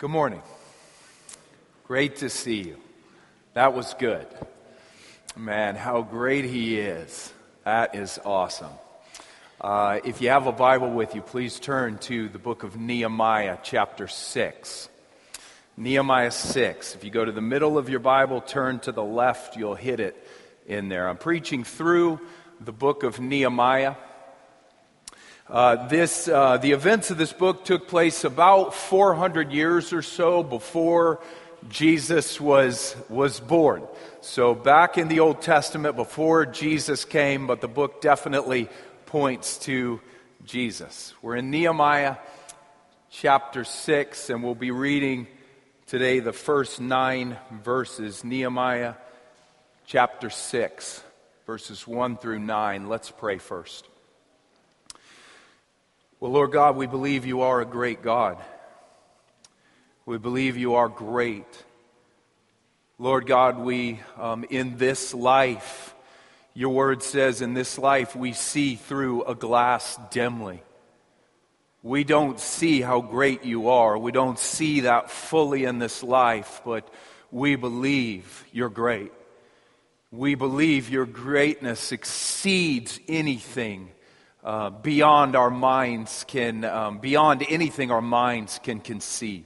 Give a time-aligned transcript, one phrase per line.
[0.00, 0.40] Good morning.
[1.86, 2.78] Great to see you.
[3.52, 4.26] That was good.
[5.36, 7.30] Man, how great he is.
[7.66, 8.72] That is awesome.
[9.60, 13.58] Uh, if you have a Bible with you, please turn to the book of Nehemiah,
[13.62, 14.88] chapter 6.
[15.76, 16.94] Nehemiah 6.
[16.94, 20.00] If you go to the middle of your Bible, turn to the left, you'll hit
[20.00, 20.16] it
[20.66, 21.10] in there.
[21.10, 22.20] I'm preaching through
[22.58, 23.96] the book of Nehemiah.
[25.50, 30.44] Uh, this, uh, the events of this book took place about 400 years or so
[30.44, 31.20] before
[31.68, 33.82] Jesus was, was born.
[34.20, 38.68] So back in the Old Testament, before Jesus came, but the book definitely
[39.06, 40.00] points to
[40.44, 41.14] Jesus.
[41.20, 42.14] We're in Nehemiah
[43.10, 45.26] chapter 6, and we'll be reading
[45.88, 48.22] today the first nine verses.
[48.22, 48.94] Nehemiah
[49.84, 51.02] chapter 6,
[51.44, 52.88] verses 1 through 9.
[52.88, 53.89] Let's pray first.
[56.20, 58.36] Well, Lord God, we believe you are a great God.
[60.04, 61.46] We believe you are great.
[62.98, 65.94] Lord God, we, um, in this life,
[66.52, 70.62] your word says, in this life, we see through a glass dimly.
[71.82, 73.96] We don't see how great you are.
[73.96, 76.86] We don't see that fully in this life, but
[77.30, 79.10] we believe you're great.
[80.10, 83.92] We believe your greatness exceeds anything
[84.42, 89.44] uh, beyond our minds can, um, beyond anything our minds can conceive.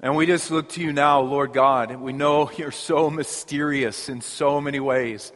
[0.00, 1.94] And we just look to you now, Lord God.
[1.96, 5.32] We know you're so mysterious in so many ways.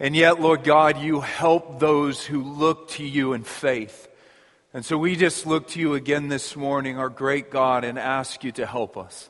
[0.00, 4.08] And yet, Lord God, you help those who look to you in faith.
[4.72, 8.44] And so we just look to you again this morning, our great God, and ask
[8.44, 9.28] you to help us.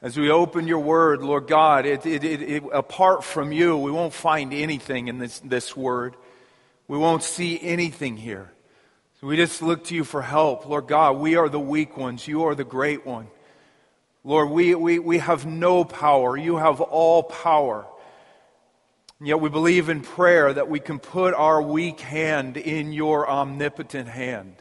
[0.00, 4.12] As we open your word, Lord God, it, it, it, apart from you, we won't
[4.12, 6.16] find anything in this, this word.
[6.88, 8.52] We won't see anything here.
[9.20, 10.66] So we just look to you for help.
[10.66, 12.28] Lord God, we are the weak ones.
[12.28, 13.28] You are the great one.
[14.24, 16.36] Lord, we, we, we have no power.
[16.36, 17.86] You have all power.
[19.18, 23.28] And yet we believe in prayer that we can put our weak hand in your
[23.28, 24.56] omnipotent hand.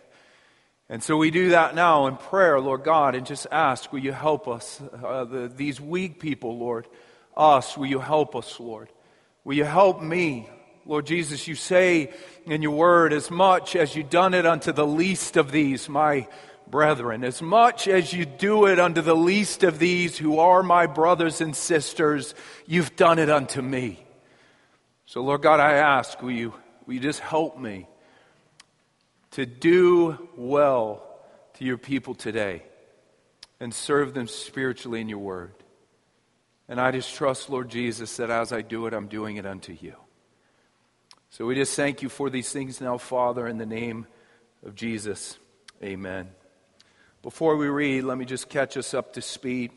[0.87, 4.11] And so we do that now in prayer, Lord God, and just ask, will you
[4.11, 6.87] help us, uh, the, these weak people, Lord,
[7.35, 8.89] us, will you help us, Lord?
[9.43, 10.47] Will you help me,
[10.85, 12.13] Lord Jesus, you say
[12.45, 16.27] in your word, as much as you done it unto the least of these, my
[16.67, 20.85] brethren, as much as you do it unto the least of these who are my
[20.85, 22.35] brothers and sisters,
[22.67, 24.05] you've done it unto me.
[25.05, 26.53] So, Lord God, I ask, will you,
[26.85, 27.87] will you just help me
[29.31, 31.03] to do well
[31.55, 32.61] to your people today
[33.59, 35.53] and serve them spiritually in your word?
[36.67, 39.73] And I just trust, Lord Jesus, that as I do it, I'm doing it unto
[39.73, 39.95] you.
[41.37, 44.07] So we just thank you for these things now, Father, in the name
[44.65, 45.37] of Jesus.
[45.83, 46.29] Amen.
[47.23, 49.71] Before we read, let me just catch us up to speed.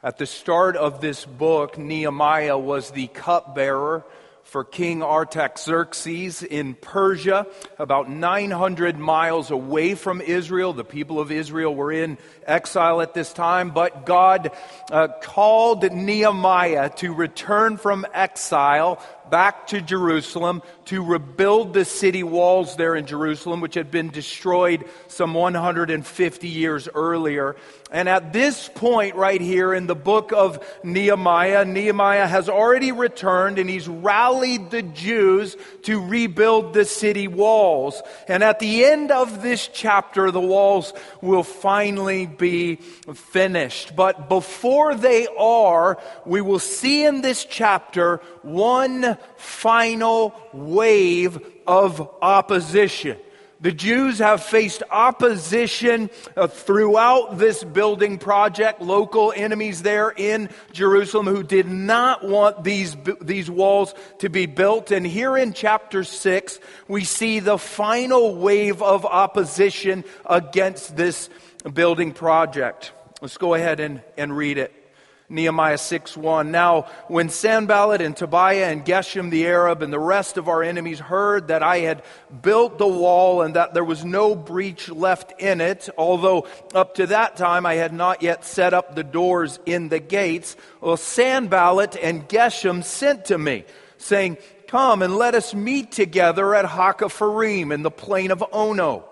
[0.00, 4.04] At the start of this book, Nehemiah was the cupbearer
[4.46, 7.48] for King Artaxerxes in Persia,
[7.80, 10.72] about 900 miles away from Israel.
[10.72, 12.16] The people of Israel were in
[12.46, 14.52] exile at this time, but God
[14.92, 22.76] uh, called Nehemiah to return from exile back to Jerusalem to rebuild the city walls
[22.76, 27.56] there in Jerusalem, which had been destroyed some 150 years earlier.
[27.90, 33.58] And at this point, right here in the book of Nehemiah, Nehemiah has already returned
[33.58, 38.02] and he's rallied the Jews to rebuild the city walls.
[38.26, 43.94] And at the end of this chapter, the walls will finally be finished.
[43.94, 53.18] But before they are, we will see in this chapter one final wave of opposition.
[53.60, 61.26] The Jews have faced opposition uh, throughout this building project, local enemies there in Jerusalem
[61.26, 64.90] who did not want these, these walls to be built.
[64.90, 71.30] And here in chapter 6, we see the final wave of opposition against this
[71.72, 72.92] building project.
[73.22, 74.85] Let's go ahead and, and read it.
[75.28, 76.50] Nehemiah 6 1.
[76.50, 81.00] Now, when Sanballat and Tobiah and Geshem the Arab and the rest of our enemies
[81.00, 82.02] heard that I had
[82.42, 87.08] built the wall and that there was no breach left in it, although up to
[87.08, 91.96] that time I had not yet set up the doors in the gates, well, Sanballat
[91.96, 93.64] and Geshem sent to me,
[93.98, 94.38] saying,
[94.68, 99.04] Come and let us meet together at Hakkephirim in the plain of Ono.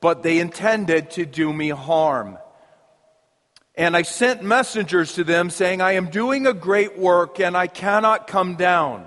[0.00, 2.38] But they intended to do me harm.
[3.80, 7.66] And I sent messengers to them saying, I am doing a great work and I
[7.66, 9.06] cannot come down.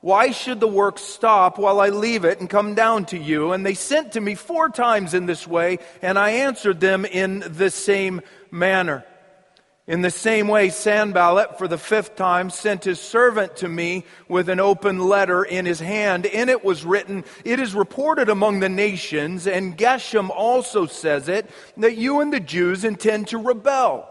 [0.00, 3.52] Why should the work stop while I leave it and come down to you?
[3.52, 7.44] And they sent to me four times in this way, and I answered them in
[7.46, 8.20] the same
[8.50, 9.04] manner.
[9.86, 14.48] In the same way, Sanballat, for the fifth time, sent his servant to me with
[14.48, 16.26] an open letter in his hand.
[16.26, 21.50] In it was written, It is reported among the nations, and Geshem also says it,
[21.78, 24.08] that you and the Jews intend to rebel.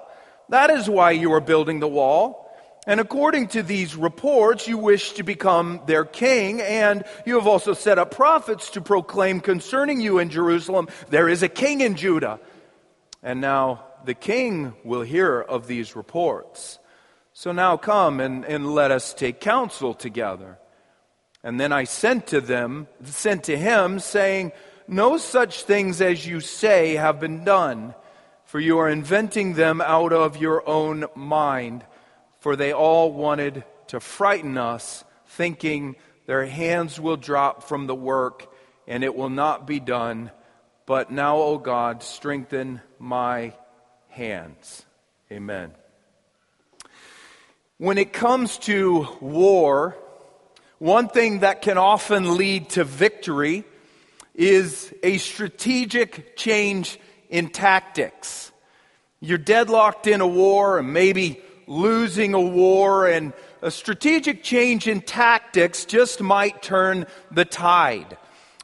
[0.49, 2.47] That is why you are building the wall.
[2.87, 7.73] And according to these reports, you wish to become their king, and you have also
[7.73, 12.39] set up prophets to proclaim concerning you in Jerusalem, there is a king in Judah.
[13.21, 16.79] And now the king will hear of these reports.
[17.33, 20.57] So now come and, and let us take counsel together.
[21.43, 24.51] And then I sent to them, sent to him, saying,
[24.87, 27.95] No such things as you say have been done,
[28.45, 31.85] for you are inventing them out of your own mind
[32.39, 38.51] for they all wanted to frighten us, thinking their hands will drop from the work
[38.87, 40.31] and it will not be done.
[40.85, 43.53] But now, O God, strengthen my
[44.09, 44.85] hands.
[45.31, 45.71] Amen.
[47.77, 49.95] When it comes to war,
[50.79, 53.63] one thing that can often lead to victory
[54.35, 58.51] is a strategic change in tactics.
[59.21, 65.01] You're deadlocked in a war, and maybe losing a war, and a strategic change in
[65.01, 68.17] tactics just might turn the tide.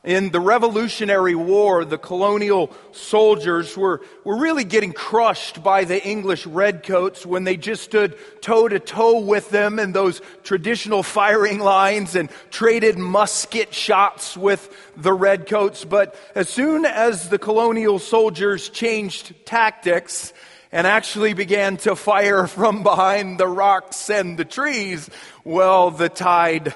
[0.05, 6.45] In the Revolutionary War, the colonial soldiers were, were really getting crushed by the English
[6.45, 12.15] redcoats when they just stood toe to toe with them in those traditional firing lines
[12.15, 15.83] and traded musket shots with the redcoats.
[15.83, 20.33] But as soon as the colonial soldiers changed tactics,
[20.71, 25.09] and actually began to fire from behind the rocks and the trees,
[25.43, 26.75] well, the tide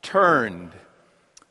[0.00, 0.72] turned.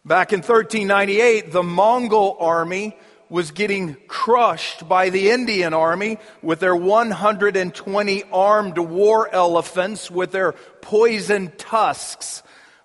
[0.03, 2.97] Back in 1398, the Mongol army
[3.29, 10.53] was getting crushed by the Indian army with their 120 armed war elephants with their
[10.81, 12.41] poisoned tusks.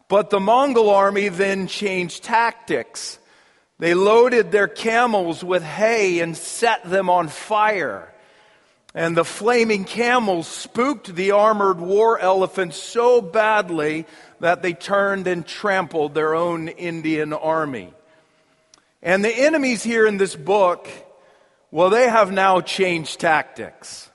[0.09, 3.19] But the Mongol army then changed tactics.
[3.79, 8.13] They loaded their camels with hay and set them on fire.
[8.95, 14.07] And the flaming camels spooked the armored war elephants so badly
[14.41, 17.93] that they turned and trampled their own Indian army.
[19.03, 20.89] And the enemies here in this book,
[21.71, 24.11] well, they have now changed tactics.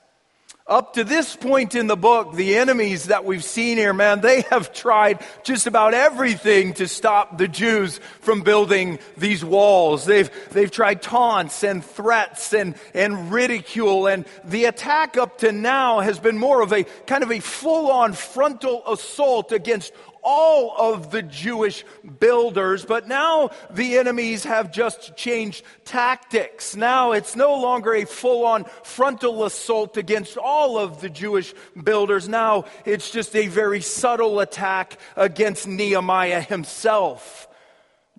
[0.64, 4.42] Up to this point in the book, the enemies that we've seen here, man, they
[4.42, 10.04] have tried just about everything to stop the Jews from building these walls.
[10.04, 14.06] They've, they've tried taunts and threats and, and ridicule.
[14.06, 17.90] And the attack up to now has been more of a kind of a full
[17.90, 19.92] on frontal assault against
[20.22, 21.84] all of the Jewish
[22.20, 26.76] builders, but now the enemies have just changed tactics.
[26.76, 32.28] Now it's no longer a full on frontal assault against all of the Jewish builders.
[32.28, 37.48] Now it's just a very subtle attack against Nehemiah himself.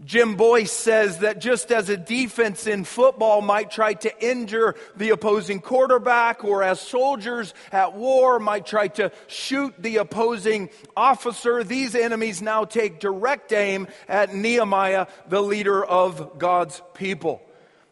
[0.03, 5.11] Jim Boice says that just as a defense in football might try to injure the
[5.11, 11.93] opposing quarterback, or as soldiers at war might try to shoot the opposing officer, these
[11.93, 17.41] enemies now take direct aim at Nehemiah, the leader of God's people.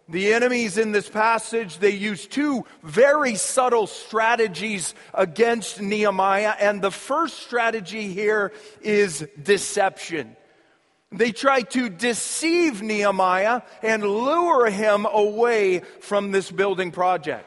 [0.10, 6.92] The enemies in this passage, they use two very subtle strategies against Nehemiah, and the
[6.92, 10.36] first strategy here is deception.
[11.12, 17.46] They try to deceive Nehemiah and lure him away from this building project.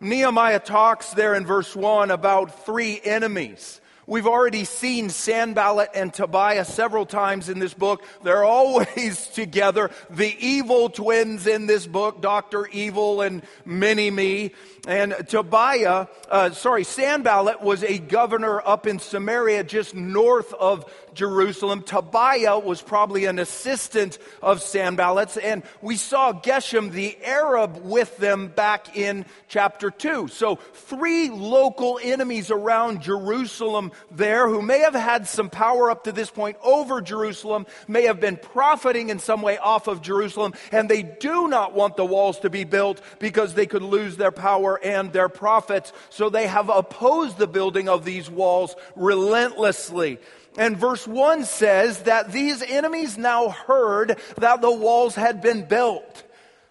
[0.00, 3.80] Nehemiah talks there in verse 1 about three enemies.
[4.06, 8.04] We've already seen Sanballat and Tobiah several times in this book.
[8.22, 9.90] They're always together.
[10.10, 12.66] The evil twins in this book, Dr.
[12.66, 14.52] Evil and Mini Me.
[14.86, 20.84] And Tobiah, uh, sorry, Sanballat was a governor up in Samaria just north of
[21.14, 21.82] Jerusalem.
[21.82, 25.36] Tobiah was probably an assistant of Sanballat's.
[25.36, 30.28] And we saw Geshem, the Arab, with them back in chapter 2.
[30.28, 36.12] So three local enemies around Jerusalem there who may have had some power up to
[36.12, 40.88] this point over Jerusalem, may have been profiting in some way off of Jerusalem, and
[40.88, 44.78] they do not want the walls to be built because they could lose their power
[44.82, 45.92] and their profits.
[46.10, 50.18] So they have opposed the building of these walls relentlessly.
[50.56, 56.22] And verse 1 says that these enemies now heard that the walls had been built.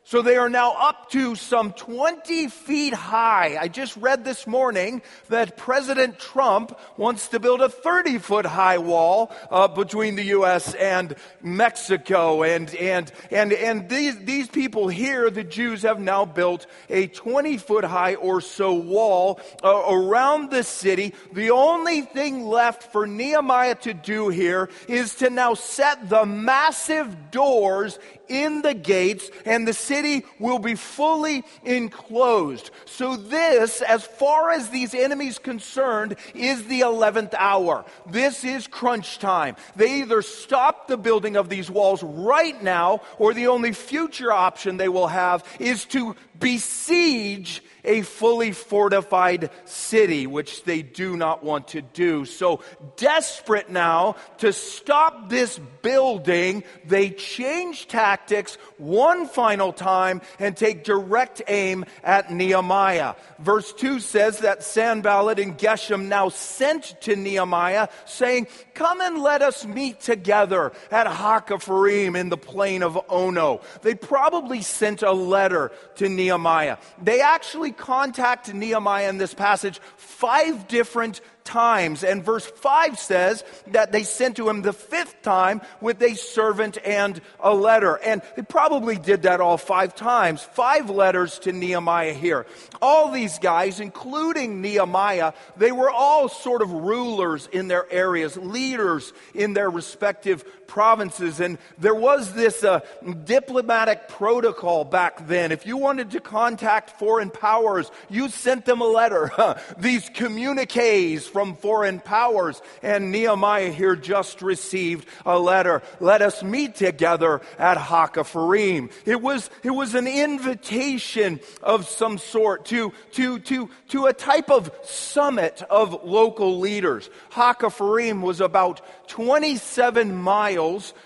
[0.06, 3.58] So they are now up to some 20 feet high.
[3.60, 8.80] I just read this morning that President Trump wants to build a 30 foot high
[8.80, 10.74] wall uh, between the U.S.
[10.74, 12.44] and Mexico.
[12.44, 17.58] And, and, and, and these, these people here, the Jews, have now built a 20
[17.58, 21.14] foot high or so wall uh, around the city.
[21.32, 27.32] The only thing left for Nehemiah to do here is to now set the massive
[27.32, 32.72] doors in the gates and the city will be fully enclosed.
[32.86, 37.86] So this, as far as these enemies concerned, is the 11th hour.
[38.10, 39.56] This is crunch time.
[39.76, 44.78] They either stop the building of these walls right now or the only future option
[44.78, 51.70] they will have is to besiege a fully fortified city, which they do not want
[51.70, 52.26] to do.
[52.26, 52.62] So,
[52.96, 61.42] desperate now to stop this building, they change tactics one final time and take direct
[61.48, 63.16] aim at Nehemiah.
[63.40, 69.42] Verse 2 says that Sanballat and Geshem now sent to Nehemiah, saying, Come and let
[69.42, 73.62] us meet together at Hakkephirim in the plain of Ono.
[73.82, 76.78] They probably sent a letter to Nehemiah.
[77.02, 82.04] They actually contact Nehemiah in this passage five different times.
[82.04, 86.78] And verse 5 says that they sent to him the fifth time with a servant
[86.84, 87.96] and a letter.
[87.96, 90.44] And they probably did that all five times.
[90.44, 92.46] Five letters to Nehemiah here.
[92.82, 99.14] All these guys, including Nehemiah, they were all sort of rulers in their areas, leaders
[99.34, 101.40] in their respective provinces.
[101.40, 102.80] And there was this uh,
[103.26, 105.52] diplomatic protocol back then.
[105.52, 109.30] If you wanted to contact foreign powers, you sent them a letter.
[109.78, 112.60] These communiques from foreign powers.
[112.82, 115.84] And Nehemiah here just received a letter.
[116.00, 118.92] Let us meet together at Hakkephirim.
[119.06, 124.50] It was, it was an invitation of some sort to, to, to, to a type
[124.50, 127.12] of summit of local leaders.
[127.32, 130.63] Hakkephirim was about 27 miles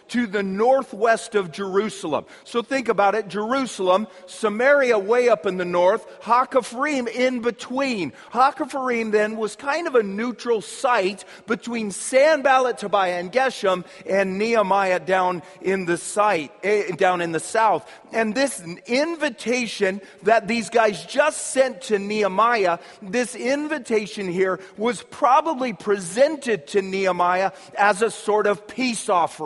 [0.10, 2.26] to the northwest of Jerusalem.
[2.44, 3.28] So think about it.
[3.28, 8.14] Jerusalem, Samaria way up in the north, Hakkephirim in between.
[8.32, 15.00] Hakkephirim then was kind of a neutral site between Sanballat, Tobiah, and Geshem and Nehemiah
[15.00, 17.90] down in the site, eh, down in the south.
[18.12, 25.74] And this invitation that these guys just sent to Nehemiah, this invitation here was probably
[25.74, 29.37] presented to Nehemiah as a sort of peace offering.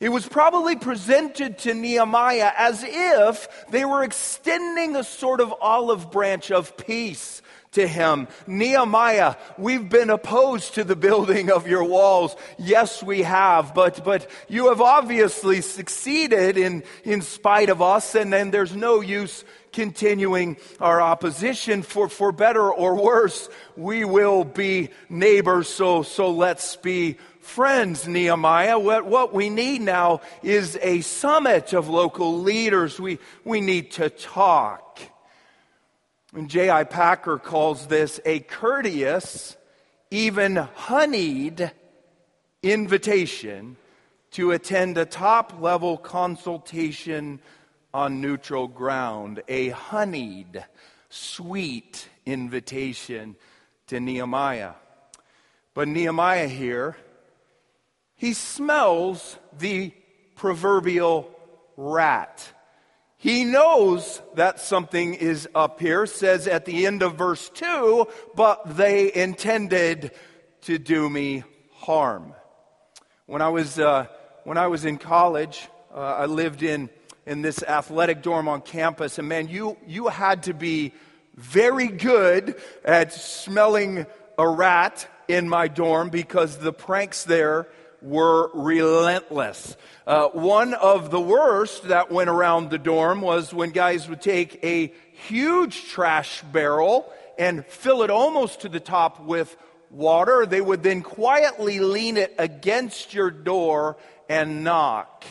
[0.00, 6.10] It was probably presented to Nehemiah as if they were extending a sort of olive
[6.10, 8.26] branch of peace to him.
[8.46, 12.34] Nehemiah, we've been opposed to the building of your walls.
[12.58, 18.32] Yes, we have, but, but you have obviously succeeded in, in spite of us, and
[18.32, 23.48] then there's no use continuing our opposition for, for better or worse.
[23.76, 28.78] We will be neighbors, so, so let's be friends, Nehemiah.
[28.78, 33.00] What, what we need now is a summit of local leaders.
[33.00, 35.00] We, we need to talk.
[36.34, 36.84] And J.I.
[36.84, 39.56] Packer calls this a courteous,
[40.10, 41.72] even honeyed
[42.62, 43.76] invitation
[44.32, 47.40] to attend a top level consultation
[47.92, 49.42] on neutral ground.
[49.48, 50.64] A honeyed,
[51.08, 53.34] sweet invitation
[53.88, 54.74] to Nehemiah.
[55.74, 56.96] But Nehemiah here,
[58.20, 59.92] he smells the
[60.36, 61.30] proverbial
[61.78, 62.46] rat.
[63.16, 68.76] He knows that something is up here, says at the end of verse 2, but
[68.76, 70.10] they intended
[70.62, 72.34] to do me harm.
[73.24, 74.06] When I was, uh,
[74.44, 76.90] when I was in college, uh, I lived in,
[77.24, 80.92] in this athletic dorm on campus, and man, you, you had to be
[81.36, 84.04] very good at smelling
[84.36, 87.66] a rat in my dorm because the pranks there
[88.02, 89.76] were relentless.
[90.06, 94.64] Uh, one of the worst that went around the dorm was when guys would take
[94.64, 99.56] a huge trash barrel and fill it almost to the top with
[99.90, 100.46] water.
[100.46, 103.96] They would then quietly lean it against your door
[104.28, 105.24] and knock.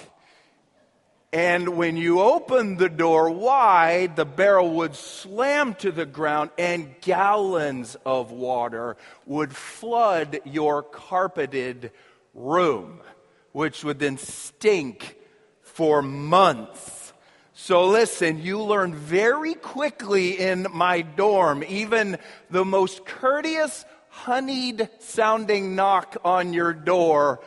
[1.31, 6.95] And when you opened the door wide, the barrel would slam to the ground and
[7.01, 8.97] gallons of water
[9.27, 11.91] would flood your carpeted
[12.33, 13.01] room,
[13.51, 15.15] which would then stink
[15.61, 17.13] for months.
[17.53, 22.17] So listen, you learn very quickly in my dorm, even
[22.49, 27.41] the most courteous, honeyed sounding knock on your door,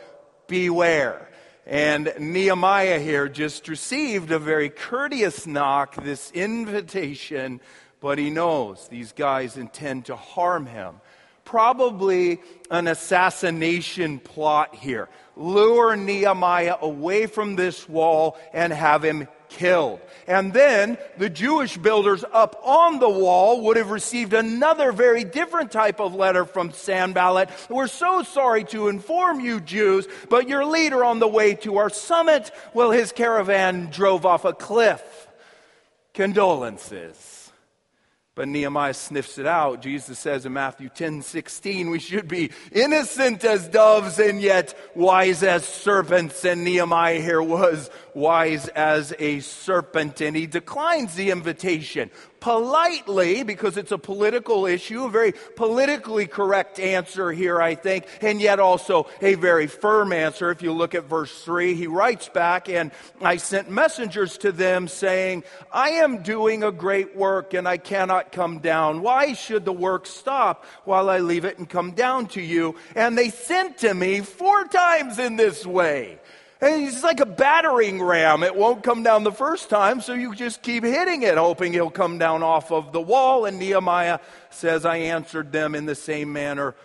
[0.46, 1.28] beware.
[1.66, 7.60] And Nehemiah here just received a very courteous knock, this invitation,
[8.00, 11.00] but he knows these guys intend to harm him.
[11.44, 15.08] Probably an assassination plot here.
[15.36, 20.00] Lure Nehemiah away from this wall and have him killed.
[20.26, 25.70] And then the Jewish builders up on the wall would have received another very different
[25.70, 27.50] type of letter from Sanballat.
[27.68, 31.90] We're so sorry to inform you, Jews, but your leader on the way to our
[31.90, 35.28] summit, well, his caravan drove off a cliff.
[36.14, 37.31] Condolences.
[38.42, 39.82] But Nehemiah sniffs it out.
[39.82, 45.44] Jesus says in Matthew 10 16, we should be innocent as doves and yet wise
[45.44, 46.44] as serpents.
[46.44, 50.20] And Nehemiah here was wise as a serpent.
[50.20, 52.10] And he declines the invitation
[52.42, 58.40] politely, because it's a political issue, a very politically correct answer here, I think, and
[58.40, 60.50] yet also a very firm answer.
[60.50, 62.90] If you look at verse 3, he writes back, and
[63.20, 68.32] I sent messengers to them saying, I am doing a great work and I cannot
[68.32, 69.02] come down.
[69.02, 72.74] Why should the work stop while I leave it and come down to you?
[72.96, 76.18] And they sent to me four times in this way.
[76.64, 78.44] It's like a battering ram.
[78.44, 81.90] It won't come down the first time, so you just keep hitting it, hoping it'll
[81.90, 83.46] come down off of the wall.
[83.46, 86.76] And Nehemiah says, I answered them in the same manner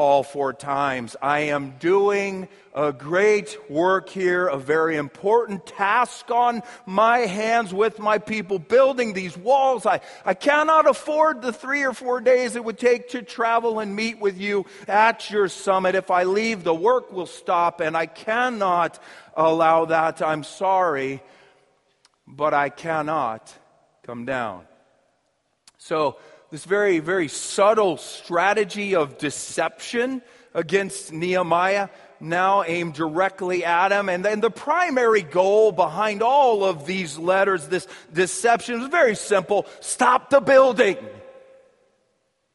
[0.00, 1.14] all four times.
[1.20, 7.98] I am doing a great work here, a very important task on my hands with
[7.98, 9.84] my people, building these walls.
[9.84, 13.94] I, I cannot afford the three or four days it would take to travel and
[13.94, 15.94] meet with you at your summit.
[15.94, 18.98] If I leave, the work will stop, and I cannot
[19.36, 20.22] allow that.
[20.22, 21.22] I'm sorry,
[22.26, 23.54] but I cannot
[24.02, 24.64] come down.
[25.76, 26.16] So,
[26.50, 30.20] this very, very subtle strategy of deception
[30.52, 31.88] against Nehemiah
[32.18, 34.08] now aimed directly at him.
[34.08, 39.66] And then the primary goal behind all of these letters, this deception, is very simple
[39.80, 40.96] stop the building.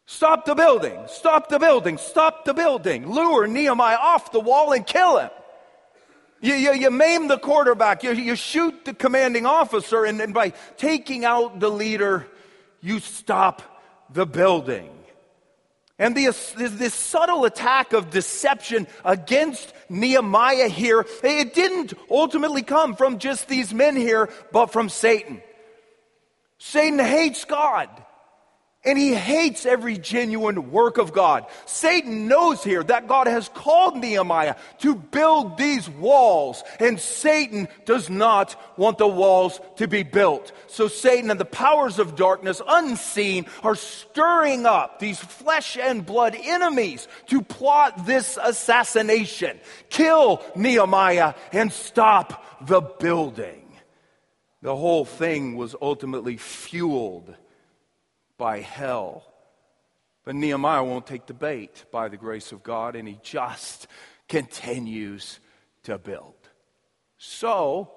[0.08, 1.00] Stop the building.
[1.08, 1.98] Stop the building.
[1.98, 3.10] Stop the building.
[3.10, 5.32] Lure Nehemiah off the wall and kill him.
[6.42, 8.04] You, you, you maim the quarterback.
[8.04, 10.06] You, you shoot the commanding officer.
[10.06, 12.28] And, and by taking out the leader,
[12.82, 13.64] you stop
[14.16, 14.90] the building.
[16.00, 23.20] And this, this, subtle attack of deception against Nehemiah here, it didn't ultimately come from
[23.20, 25.42] just these men here, but from Satan.
[26.58, 27.90] Satan hates God.
[28.86, 31.48] And he hates every genuine work of God.
[31.66, 38.10] Satan knows here that God has called Nehemiah to build these walls, and Satan does
[38.10, 40.52] not want the walls to be built.
[40.68, 46.36] So Satan and the powers of darkness, unseen, are stirring up these flesh and blood
[46.40, 49.60] enemies to plot this assassination.
[49.90, 53.64] Kill Nehemiah and stop the building.
[54.62, 57.36] The whole thing was ultimately fueled
[58.38, 59.24] by hell.
[60.24, 63.88] But Nehemiah won't take the bait by the grace of God, and he just
[64.28, 65.40] continues
[65.84, 66.34] to build.
[67.18, 67.92] So,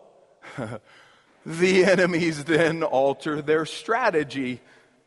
[1.46, 4.60] the enemies then alter their strategy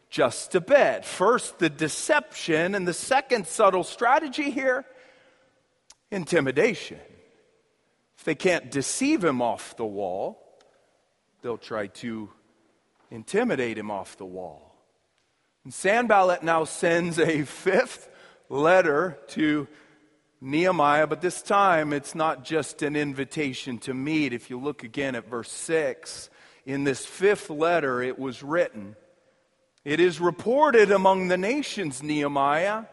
[0.10, 1.06] just a bit.
[1.06, 4.86] First, the deception, and the second subtle strategy here
[6.12, 7.00] intimidation.
[8.18, 10.60] If they can't deceive him off the wall,
[11.42, 12.30] they'll try to
[13.10, 14.71] intimidate him off the wall.
[15.64, 18.10] And Sanballat now sends a fifth
[18.50, 19.68] letter to
[20.42, 24.34] Nehemiah, but this time it's not just an invitation to meet.
[24.34, 26.32] If you look again at verse 6,
[26.66, 28.96] in this fifth letter it was written,
[29.86, 32.86] It is reported among the nations, Nehemiah,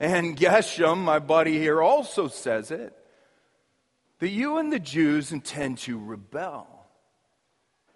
[0.00, 2.96] and Geshem, my buddy here, also says it,
[4.20, 6.66] that you and the Jews intend to rebel.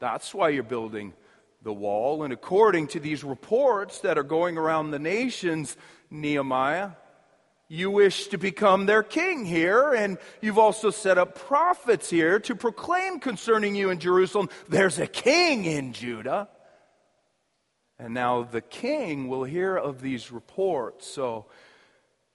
[0.00, 1.14] That's why you're building
[1.62, 2.22] the wall.
[2.22, 5.76] And according to these reports that are going around the nations,
[6.10, 6.90] Nehemiah,
[7.68, 12.54] you wish to become their king here, and you've also set up prophets here to
[12.54, 16.48] proclaim concerning you in Jerusalem there's a king in Judah.
[17.98, 21.06] And now the king will hear of these reports.
[21.06, 21.46] So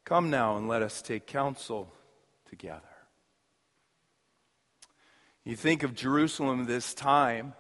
[0.06, 1.92] come now and let us take counsel
[2.50, 2.82] together.
[5.44, 7.54] You think of Jerusalem this time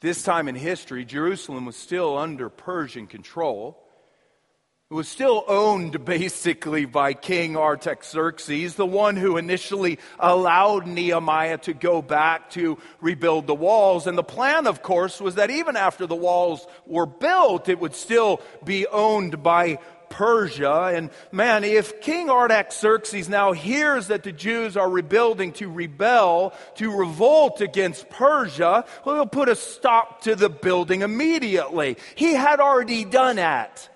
[0.00, 3.82] this time in history, Jerusalem was still under Persian control.
[4.90, 11.74] It was still owned basically by King Artaxerxes, the one who initially allowed Nehemiah to
[11.74, 14.06] go back to rebuild the walls.
[14.06, 17.94] And the plan, of course, was that even after the walls were built, it would
[17.94, 19.78] still be owned by
[20.10, 20.92] Persia.
[20.94, 26.94] And man, if King Artaxerxes now hears that the Jews are rebuilding to rebel, to
[26.96, 31.96] revolt against Persia, well, he'll put a stop to the building immediately.
[32.14, 33.88] He had already done that.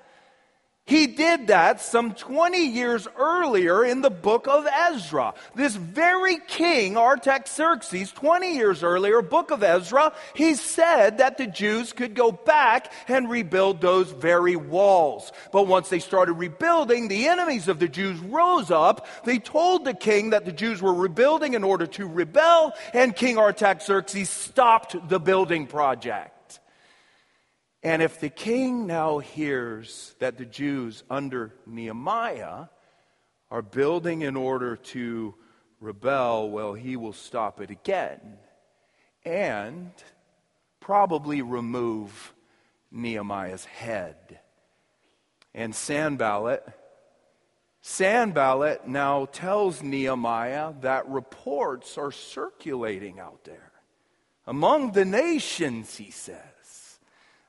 [0.84, 5.32] He did that some 20 years earlier in the book of Ezra.
[5.54, 11.92] This very king, Artaxerxes, 20 years earlier, book of Ezra, he said that the Jews
[11.92, 15.30] could go back and rebuild those very walls.
[15.52, 19.06] But once they started rebuilding, the enemies of the Jews rose up.
[19.24, 23.38] They told the king that the Jews were rebuilding in order to rebel, and King
[23.38, 26.31] Artaxerxes stopped the building project.
[27.82, 32.66] And if the king now hears that the Jews under Nehemiah
[33.50, 35.34] are building in order to
[35.80, 38.20] rebel, well, he will stop it again
[39.24, 39.90] and
[40.80, 42.32] probably remove
[42.90, 44.38] Nehemiah's head.
[45.54, 46.64] And Sanballat,
[47.80, 53.72] Sanballat now tells Nehemiah that reports are circulating out there
[54.46, 56.81] among the nations, he says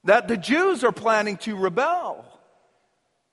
[0.03, 2.25] that the Jews are planning to rebel.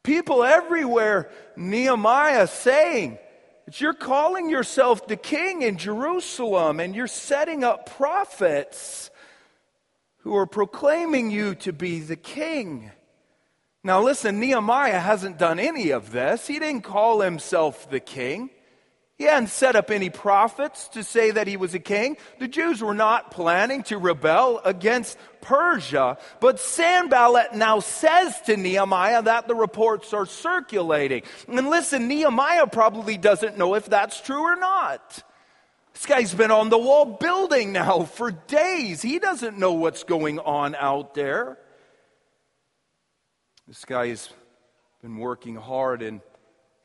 [0.02, 3.18] People everywhere, Nehemiah saying
[3.66, 9.10] that you're calling yourself the king in Jerusalem and you're setting up prophets
[10.18, 12.90] who are proclaiming you to be the king.
[13.82, 16.46] Now, listen, Nehemiah hasn't done any of this.
[16.46, 18.50] He didn't call himself the king.
[19.20, 22.16] He hadn't set up any prophets to say that he was a king.
[22.38, 26.16] The Jews were not planning to rebel against Persia.
[26.40, 31.24] But Sanballat now says to Nehemiah that the reports are circulating.
[31.46, 35.22] And listen, Nehemiah probably doesn't know if that's true or not.
[35.92, 39.02] This guy's been on the wall building now for days.
[39.02, 41.58] He doesn't know what's going on out there.
[43.68, 44.30] This guy's
[45.02, 46.22] been working hard and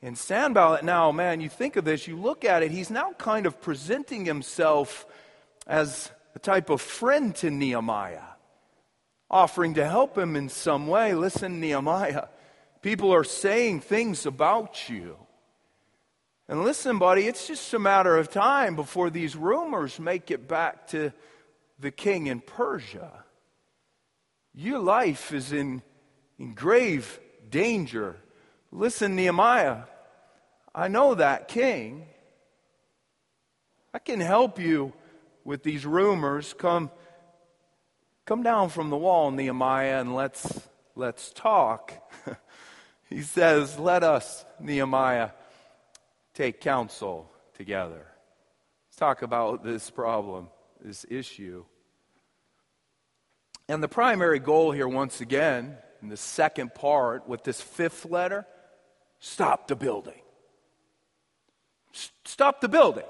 [0.05, 3.47] and Sanballat now, man, you think of this, you look at it, he's now kind
[3.47, 5.07] of presenting himself
[5.65, 8.21] as a type of friend to Nehemiah,
[9.31, 11.15] offering to help him in some way.
[11.15, 12.27] Listen, Nehemiah,
[12.83, 15.17] people are saying things about you.
[16.47, 20.85] And listen, buddy, it's just a matter of time before these rumors make it back
[20.89, 21.13] to
[21.79, 23.25] the king in Persia.
[24.53, 25.81] Your life is in,
[26.37, 28.17] in grave danger.
[28.71, 29.85] Listen, Nehemiah,
[30.77, 32.05] I know that king.
[33.93, 34.91] I can help you
[35.45, 36.53] with these rumors.
[36.53, 36.91] Come,
[38.25, 41.93] come down from the wall, Nehemiah, and let's, let's talk.
[43.09, 45.29] he says, Let us, Nehemiah,
[46.33, 48.05] take counsel together.
[48.89, 50.49] Let's talk about this problem,
[50.83, 51.63] this issue.
[53.69, 58.45] And the primary goal here, once again, in the second part with this fifth letter,
[59.21, 60.19] stop the building.
[62.25, 63.03] Stop the building.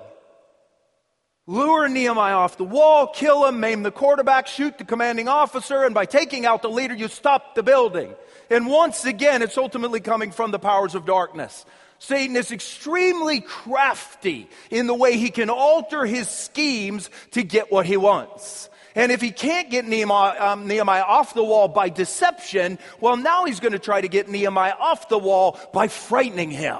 [1.47, 5.93] Lure Nehemiah off the wall, kill him, maim the quarterback, shoot the commanding officer, and
[5.93, 8.15] by taking out the leader, you stop the building.
[8.49, 11.65] And once again, it's ultimately coming from the powers of darkness.
[11.99, 17.85] Satan is extremely crafty in the way he can alter his schemes to get what
[17.85, 18.69] he wants.
[18.95, 23.45] And if he can't get Nehemiah, um, Nehemiah off the wall by deception, well, now
[23.45, 26.79] he's going to try to get Nehemiah off the wall by frightening him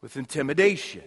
[0.00, 1.02] with intimidation.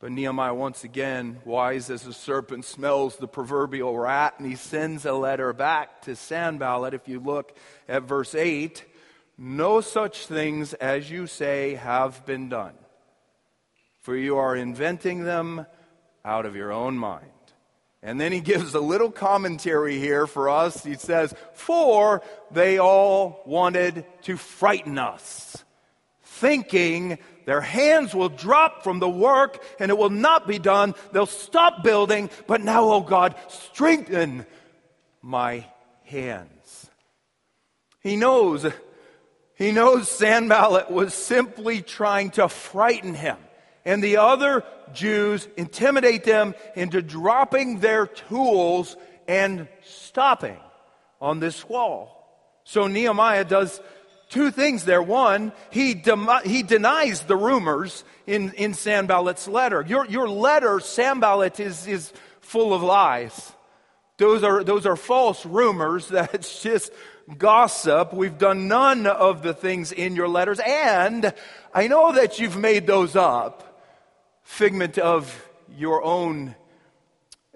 [0.00, 5.06] But Nehemiah, once again, wise as a serpent, smells the proverbial rat, and he sends
[5.06, 6.92] a letter back to Sanballat.
[6.92, 7.56] If you look
[7.88, 8.84] at verse 8,
[9.38, 12.74] no such things as you say have been done,
[14.02, 15.66] for you are inventing them
[16.24, 17.30] out of your own mind.
[18.02, 20.84] And then he gives a little commentary here for us.
[20.84, 25.64] He says, For they all wanted to frighten us
[26.34, 30.94] thinking their hands will drop from the work and it will not be done.
[31.12, 34.46] They'll stop building, but now, oh God, strengthen
[35.22, 35.66] my
[36.04, 36.90] hands.
[38.00, 38.66] He knows,
[39.56, 43.36] he knows Sanballat was simply trying to frighten him.
[43.84, 48.96] And the other Jews intimidate them into dropping their tools
[49.28, 50.58] and stopping
[51.20, 52.10] on this wall.
[52.64, 53.80] So Nehemiah does
[54.34, 55.00] two things there.
[55.00, 56.02] One, he,
[56.44, 59.84] he denies the rumors in, in Sanballat's letter.
[59.86, 63.52] Your, your letter, Sanballat, is, is full of lies.
[64.16, 66.08] Those are, those are false rumors.
[66.08, 66.92] That's just
[67.38, 68.12] gossip.
[68.12, 70.58] We've done none of the things in your letters.
[70.58, 71.32] And
[71.72, 73.86] I know that you've made those up,
[74.42, 76.56] figment of your own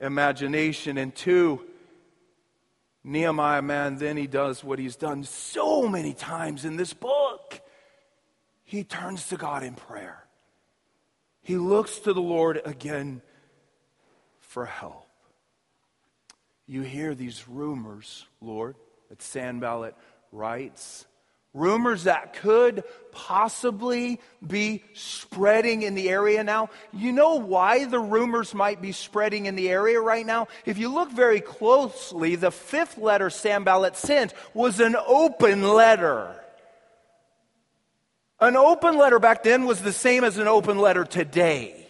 [0.01, 0.97] imagination.
[0.97, 1.61] And two,
[3.05, 7.61] Nehemiah, man, then he does what he's done so many times in this book.
[8.65, 10.25] He turns to God in prayer.
[11.43, 13.23] He looks to the Lord again
[14.41, 15.07] for help.
[16.67, 18.77] You hear these rumors, Lord,
[19.09, 19.97] that Sanballat
[20.33, 21.07] writes
[21.55, 26.71] rumors that could possibly be spreading in the area now.
[26.93, 30.49] You know why the rumors might be spreading in the area right now?
[30.65, 36.35] If you look very closely, the fifth letter Sanballat sent was an open letter.
[38.41, 41.87] An open letter back then was the same as an open letter today.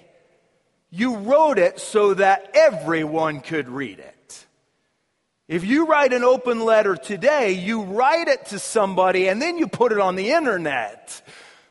[0.91, 4.18] You wrote it so that everyone could read it.
[5.49, 9.67] If you write an open letter today, you write it to somebody and then you
[9.67, 11.23] put it on the internet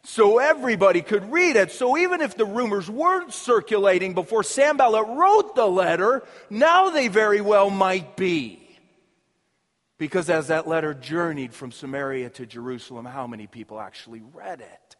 [0.03, 1.71] so everybody could read it.
[1.71, 7.39] So even if the rumors weren't circulating before Sanballat wrote the letter, now they very
[7.39, 8.63] well might be.
[9.99, 14.95] Because as that letter journeyed from Samaria to Jerusalem, how many people actually read it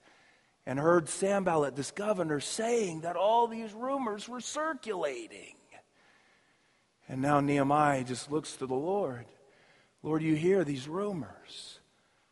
[0.68, 5.57] and heard Sanballat, this governor, saying that all these rumors were circulating?
[7.08, 9.26] And now Nehemiah just looks to the Lord.
[10.04, 11.80] Lord, you hear these rumors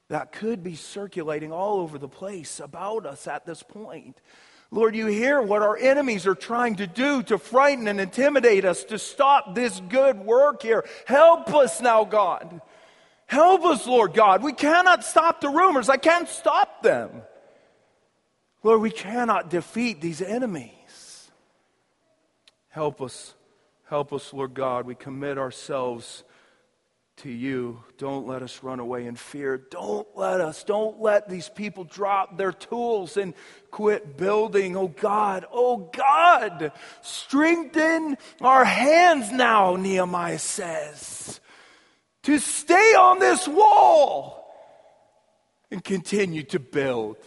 [0.09, 4.17] that could be circulating all over the place about us at this point.
[4.71, 8.83] Lord, you hear what our enemies are trying to do to frighten and intimidate us
[8.85, 10.85] to stop this good work here.
[11.05, 12.61] Help us now, God.
[13.27, 14.43] Help us, Lord God.
[14.43, 15.89] We cannot stop the rumors.
[15.89, 17.21] I can't stop them.
[18.63, 21.31] Lord, we cannot defeat these enemies.
[22.69, 23.33] Help us
[23.87, 24.85] Help us, Lord God.
[24.85, 26.23] We commit ourselves
[27.17, 27.83] to you.
[27.97, 29.57] Don't let us run away in fear.
[29.57, 33.33] Don't let us, don't let these people drop their tools and
[33.71, 34.75] quit building.
[34.75, 36.71] Oh God, oh God,
[37.01, 41.39] strengthen our hands now, Nehemiah says,
[42.23, 44.51] to stay on this wall
[45.71, 47.17] and continue to build.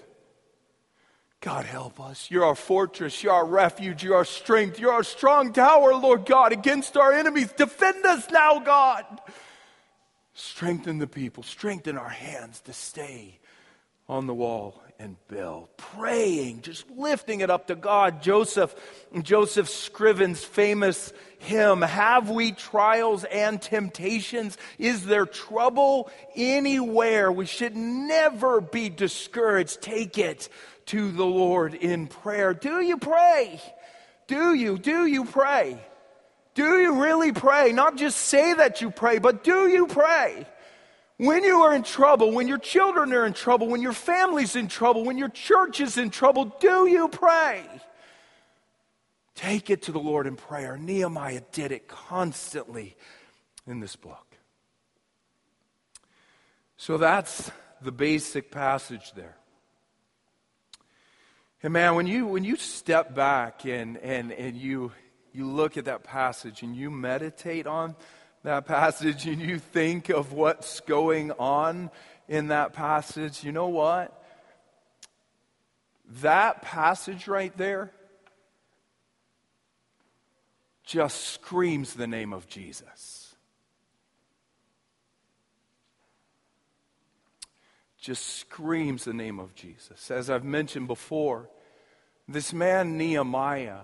[1.41, 2.31] God, help us.
[2.31, 3.23] You're our fortress.
[3.23, 4.03] You're our refuge.
[4.03, 4.81] You're our strength.
[4.81, 7.53] You're our strong tower, Lord God, against our enemies.
[7.53, 9.05] Defend us now, God.
[10.35, 11.45] Strengthen the people.
[11.45, 13.39] Strengthen our hands to stay
[14.09, 15.69] on the wall and build.
[15.77, 18.21] Praying, just lifting it up to God.
[18.21, 18.75] Joseph,
[19.23, 24.59] Joseph Scriven's famous hymn, Have we trials and temptations?
[24.77, 27.31] Is there trouble anywhere?
[27.31, 29.81] We should never be discouraged.
[29.83, 30.49] Take it
[30.89, 32.55] to the Lord in prayer.
[32.55, 33.61] Do you pray?
[34.27, 34.79] Do you?
[34.79, 35.79] Do you pray?
[36.55, 37.73] Do you really pray?
[37.73, 40.47] Not just say that you pray, but do you pray?
[41.19, 44.69] When you are in trouble, when your children are in trouble, when your family's in
[44.69, 47.65] trouble, when your church is in trouble, do you pray?
[49.35, 50.77] Take it to the Lord in prayer.
[50.77, 52.97] Nehemiah did it constantly
[53.67, 54.27] in this book.
[56.77, 59.38] So that's the basic passage there.
[61.63, 64.93] And man, when you, when you step back and, and, and you,
[65.33, 67.97] you look at that passage and you meditate on
[68.45, 71.91] that passage and you think of what's going on
[72.29, 74.15] in that passage, you know what?
[76.23, 77.91] That passage right there
[80.85, 83.18] just screams the name of Jesus.
[88.09, 90.11] Just screams the name of Jesus.
[90.11, 91.51] As I've mentioned before,
[92.27, 93.81] this man Nehemiah,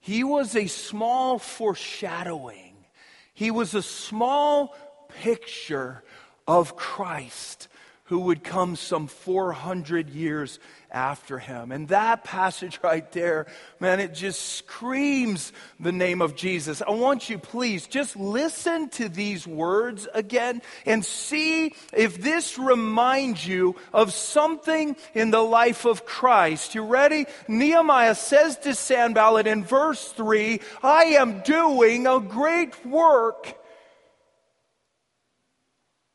[0.00, 2.74] he was a small foreshadowing,
[3.32, 4.74] he was a small
[5.22, 6.02] picture
[6.48, 7.68] of Christ
[8.08, 10.58] who would come some 400 years
[10.90, 11.70] after him.
[11.70, 13.46] And that passage right there,
[13.80, 16.80] man, it just screams the name of Jesus.
[16.80, 23.46] I want you, please, just listen to these words again and see if this reminds
[23.46, 26.74] you of something in the life of Christ.
[26.74, 27.26] You ready?
[27.46, 33.54] Nehemiah says to Sanballat in verse 3 I am doing a great work,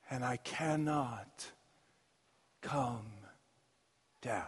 [0.10, 1.53] and I cannot
[2.64, 3.06] come
[4.22, 4.46] down.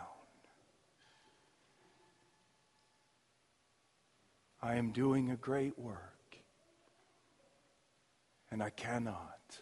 [4.64, 6.38] I am doing a great work,
[8.50, 9.60] and I cannot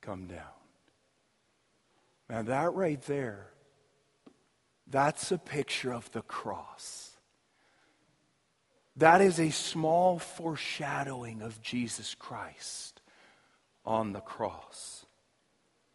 [0.00, 0.38] come down.
[2.28, 3.48] Now, that right there,
[4.86, 7.10] that's a picture of the cross.
[8.96, 13.00] That is a small foreshadowing of Jesus Christ
[13.84, 15.03] on the cross.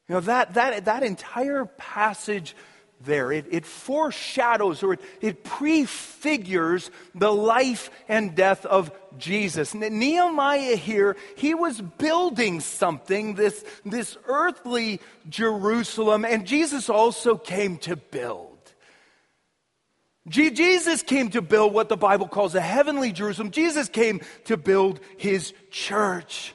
[0.09, 2.55] You know, that, that, that entire passage
[3.01, 3.31] there.
[3.31, 9.73] It, it foreshadows or it, it prefigures the life and death of Jesus.
[9.73, 17.95] Nehemiah here, he was building something, this, this earthly Jerusalem, and Jesus also came to
[17.95, 18.47] build.
[20.27, 23.51] Jesus came to build what the Bible calls a heavenly Jerusalem.
[23.51, 26.53] Jesus came to build his church.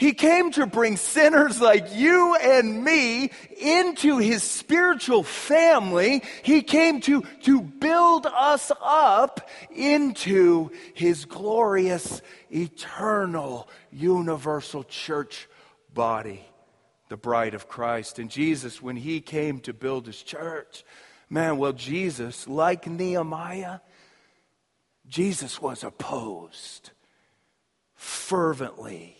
[0.00, 6.22] He came to bring sinners like you and me into his spiritual family.
[6.42, 15.46] He came to, to build us up into his glorious, eternal, universal church
[15.92, 16.46] body,
[17.10, 18.18] the bride of Christ.
[18.18, 20.82] And Jesus, when he came to build his church,
[21.28, 23.80] man, well, Jesus, like Nehemiah,
[25.06, 26.88] Jesus was opposed
[27.94, 29.19] fervently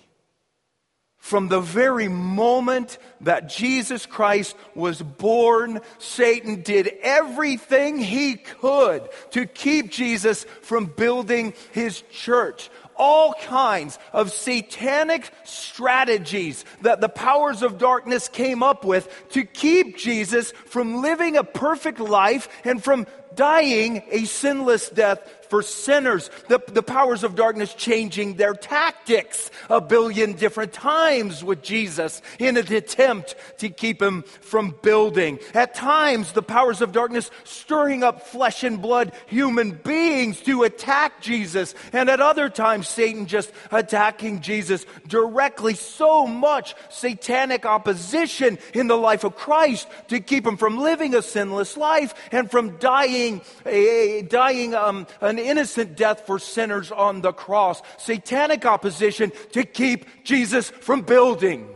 [1.21, 9.45] from the very moment that Jesus Christ was born, Satan did everything he could to
[9.47, 12.71] keep Jesus from building his church.
[12.97, 19.99] All kinds of satanic strategies that the powers of darkness came up with to keep
[19.99, 26.31] Jesus from living a perfect life and from dying a sinless death for sinners.
[26.49, 32.57] The, the powers of darkness changing their tactics a billion different times with Jesus in
[32.57, 35.41] an attempt to keep him from building.
[35.53, 41.21] At times, the powers of darkness stirring up flesh and blood human beings to attack
[41.21, 41.75] Jesus.
[41.93, 45.75] And at other times, Satan just attacking Jesus directly.
[45.75, 51.23] So much satanic opposition in the life of Christ to keep him from living a
[51.23, 57.33] sinless life and from dying, a, dying um, an innocent death for sinners on the
[57.33, 57.83] cross.
[57.99, 61.69] Satanic opposition to keep Jesus from building.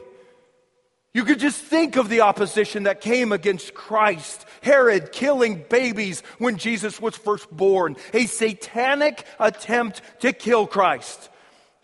[1.15, 4.45] You could just think of the opposition that came against Christ.
[4.63, 7.97] Herod killing babies when Jesus was first born.
[8.13, 11.31] A satanic attempt to kill Christ.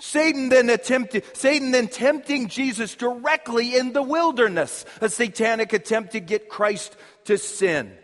[0.00, 4.84] Satan then attempted, Satan then tempting Jesus directly in the wilderness.
[5.00, 7.96] A satanic attempt to get Christ to sin.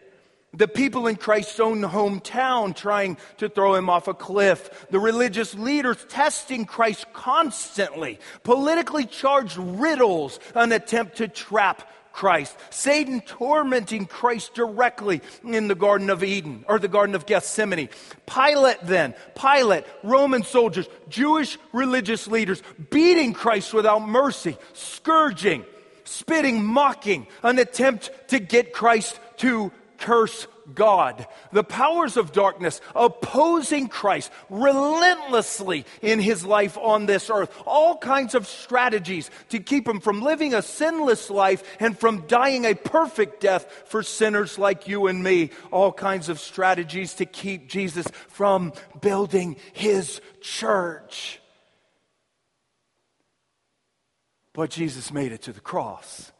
[0.56, 4.86] The people in Christ's own hometown trying to throw him off a cliff.
[4.90, 8.18] The religious leaders testing Christ constantly.
[8.42, 12.56] Politically charged riddles, an attempt to trap Christ.
[12.70, 17.90] Satan tormenting Christ directly in the Garden of Eden or the Garden of Gethsemane.
[18.26, 25.66] Pilate then, Pilate, Roman soldiers, Jewish religious leaders beating Christ without mercy, scourging,
[26.04, 31.26] spitting, mocking, an attempt to get Christ to curse God.
[31.52, 37.52] The powers of darkness opposing Christ relentlessly in his life on this earth.
[37.66, 42.64] All kinds of strategies to keep him from living a sinless life and from dying
[42.64, 45.50] a perfect death for sinners like you and me.
[45.70, 51.40] All kinds of strategies to keep Jesus from building his church.
[54.52, 56.32] But Jesus made it to the cross.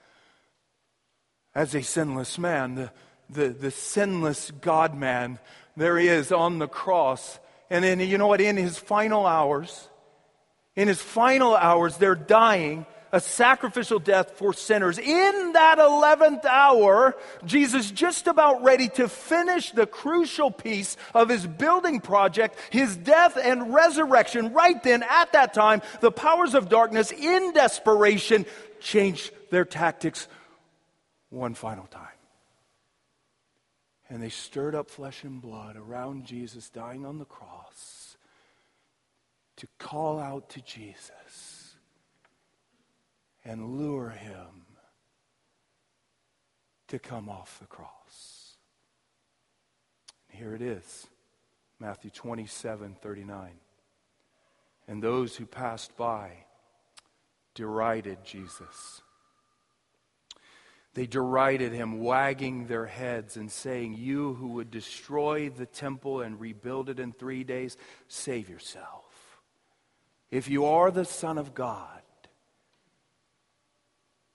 [1.55, 2.91] As a sinless man, the
[3.31, 5.39] the, the sinless God man.
[5.77, 7.39] There he is on the cross.
[7.71, 8.41] And then, you know what?
[8.41, 9.89] In his final hours,
[10.75, 14.99] in his final hours, they're dying a sacrificial death for sinners.
[14.99, 21.47] In that 11th hour, Jesus just about ready to finish the crucial piece of his
[21.47, 24.53] building project, his death and resurrection.
[24.53, 28.45] Right then, at that time, the powers of darkness in desperation
[28.81, 30.29] changed their tactics
[31.31, 32.16] one final time.
[34.17, 38.17] And they stirred up flesh and blood around Jesus dying on the cross
[39.59, 41.75] to call out to Jesus
[43.45, 44.65] and lure him
[46.89, 48.57] to come off the cross.
[50.31, 51.09] And here it is
[51.79, 53.51] Matthew 27 39.
[54.89, 56.47] And those who passed by
[57.55, 59.03] derided Jesus
[60.97, 66.41] they derided him, wagging their heads and saying, You who would destroy the temple and
[66.41, 67.77] rebuild it in three days,
[68.09, 69.05] save yourself.
[70.31, 72.01] If you are the Son of God,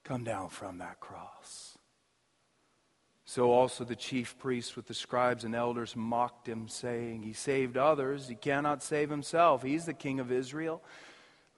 [0.04, 1.80] come down from that cross.
[3.26, 7.76] So also the chief priests with the scribes and elders mocked him, saying, He saved
[7.76, 9.64] others, he cannot save himself.
[9.64, 10.84] He's the king of Israel.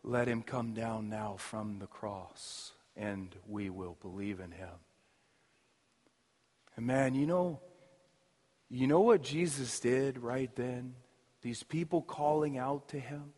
[0.01, 4.69] Let him come down now from the cross, and we will believe in him.
[6.75, 7.59] And man, you know,
[8.69, 10.95] you know what Jesus did right then?
[11.41, 13.33] These people calling out to him.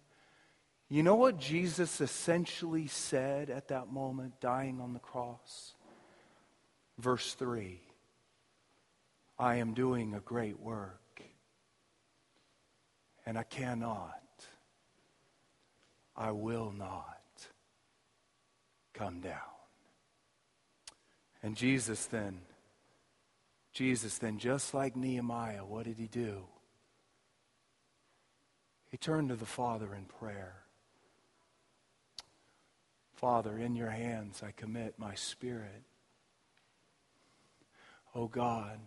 [0.87, 5.73] You know what Jesus essentially said at that moment, dying on the cross?
[6.99, 7.81] Verse 3
[9.37, 11.01] I am doing a great work.
[13.25, 14.21] And I cannot,
[16.15, 17.19] I will not
[18.93, 19.39] come down.
[21.41, 22.39] And Jesus then,
[23.75, 26.45] Jesus then, just like Nehemiah, what did he do?
[28.89, 30.53] He turned to the Father in prayer.
[33.15, 35.83] Father, in your hands I commit my spirit.
[38.15, 38.79] Oh God,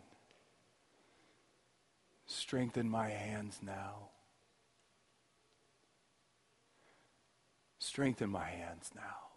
[2.24, 4.09] strengthen my hands now.
[7.78, 9.28] Strengthen my hands now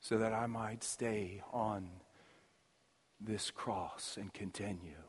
[0.00, 1.90] so that I might stay on
[3.20, 5.04] this cross and continue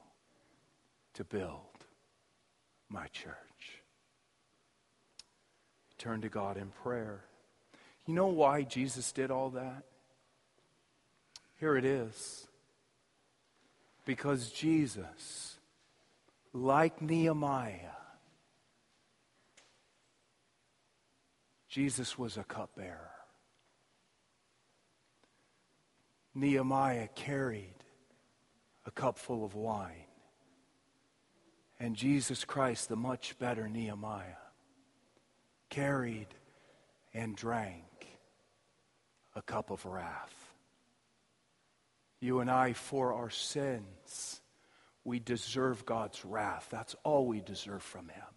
[1.14, 1.86] to build
[2.90, 3.36] my church.
[5.98, 7.26] Turn to God in prayer.
[8.06, 9.84] You know why Jesus did all that?
[11.60, 12.48] Here it is.
[14.06, 15.58] Because Jesus,
[16.54, 17.92] like Nehemiah,
[21.68, 23.12] Jesus was a cupbearer.
[26.34, 27.79] Nehemiah carried
[28.90, 30.08] a cup full of wine.
[31.80, 34.42] And Jesus Christ, the much better Nehemiah,
[35.70, 36.30] carried
[37.14, 37.86] and drank
[39.36, 40.34] a cup of wrath.
[42.20, 44.42] You and I, for our sins,
[45.04, 46.68] we deserve God's wrath.
[46.72, 48.34] That's all we deserve from Him.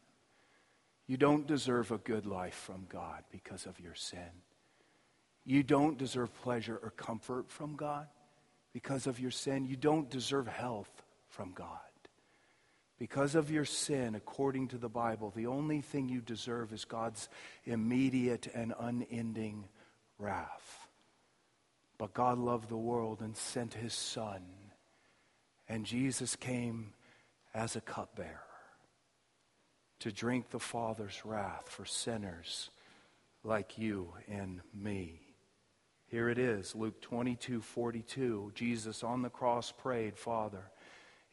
[1.06, 4.42] You don't deserve a good life from God because of your sin.
[5.46, 8.06] You don't deserve pleasure or comfort from God
[8.72, 9.66] because of your sin.
[9.66, 11.78] You don't deserve health from God.
[12.98, 17.28] Because of your sin, according to the Bible, the only thing you deserve is God's
[17.64, 19.64] immediate and unending
[20.18, 20.88] wrath.
[21.98, 24.42] But God loved the world and sent his Son.
[25.68, 26.92] And Jesus came
[27.54, 28.42] as a cupbearer
[30.00, 32.70] to drink the Father's wrath for sinners
[33.42, 35.21] like you and me.
[36.12, 38.52] Here it is, Luke 22 42.
[38.54, 40.70] Jesus on the cross prayed, Father,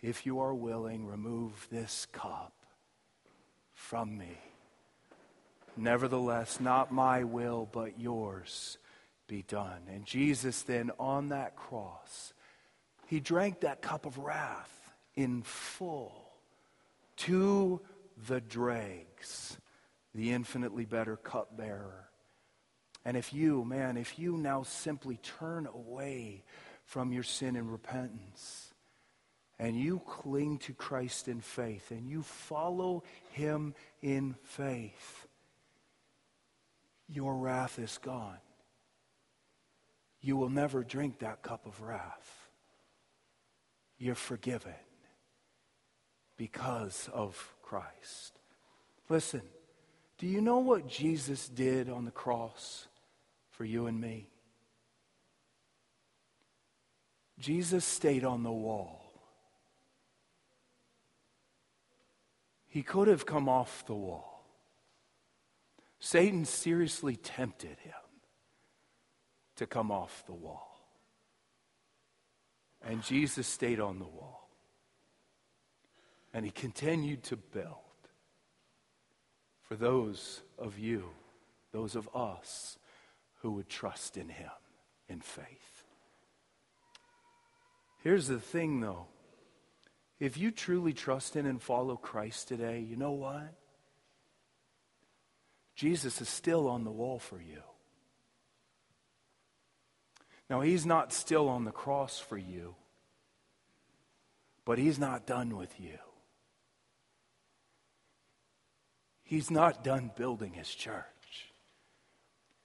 [0.02, 2.54] if you are willing, remove this cup
[3.74, 4.38] from me.
[5.76, 8.78] Nevertheless, not my will, but yours
[9.28, 9.82] be done.
[9.90, 12.34] And Jesus then on that cross,
[13.06, 16.32] he drank that cup of wrath in full
[17.18, 17.82] to
[18.30, 19.58] the dregs,
[20.16, 22.09] the infinitely better cupbearer.
[23.06, 26.44] And if you, man, if you now simply turn away
[26.84, 28.74] from your sin and repentance,
[29.58, 35.28] and you cling to Christ in faith, and you follow him in faith,
[37.08, 38.38] your wrath is gone
[40.22, 42.50] you will never drink that cup of wrath.
[43.98, 44.74] You're forgiven
[46.38, 48.40] because of Christ.
[49.08, 49.42] Listen,
[50.18, 52.88] do you know what Jesus did on the cross
[53.60, 54.26] for you and me?
[57.38, 59.02] Jesus stayed on the wall.
[62.70, 64.46] He could have come off the wall.
[66.00, 67.94] Satan seriously tempted him
[69.58, 70.80] to come off the wall.
[72.82, 74.48] And Jesus stayed on the wall.
[76.34, 77.76] And he continued to build
[79.68, 81.10] for those of you,
[81.74, 82.79] those of us
[83.40, 84.52] who would trust in him
[85.08, 85.84] in faith.
[88.04, 89.08] Here's the thing, though.
[90.20, 93.54] If you truly trust in and follow Christ today, you know what?
[95.76, 97.62] Jesus is still on the wall for you.
[100.50, 102.76] Now, he's not still on the cross for you,
[104.66, 105.98] but he's not done with you.
[109.24, 111.06] He's not done building his church.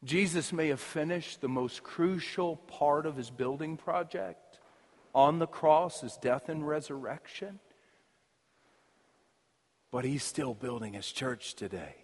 [0.05, 4.59] Jesus may have finished the most crucial part of his building project
[5.15, 7.59] on the cross, his death and resurrection,
[9.91, 11.95] but he's still building his church today.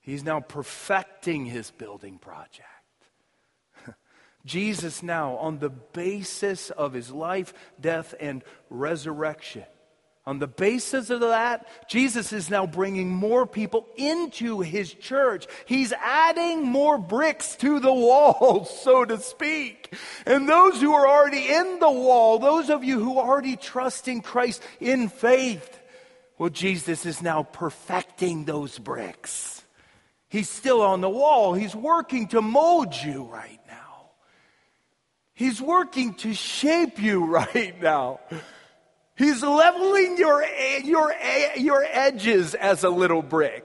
[0.00, 2.68] He's now perfecting his building project.
[4.44, 9.64] Jesus now, on the basis of his life, death, and resurrection,
[10.26, 15.46] on the basis of that, Jesus is now bringing more people into his church.
[15.66, 19.92] He's adding more bricks to the wall, so to speak.
[20.24, 24.22] And those who are already in the wall, those of you who already trust in
[24.22, 25.78] Christ in faith,
[26.38, 29.62] well, Jesus is now perfecting those bricks.
[30.30, 31.52] He's still on the wall.
[31.52, 34.10] He's working to mold you right now.
[35.34, 38.20] He's working to shape you right now.
[39.16, 40.44] He's leveling your,
[40.82, 41.14] your,
[41.56, 43.64] your edges as a little brick.